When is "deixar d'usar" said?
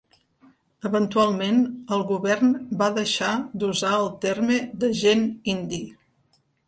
2.95-3.93